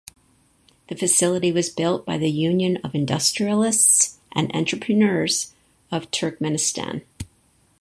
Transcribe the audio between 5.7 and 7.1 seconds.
of Turkmenistan.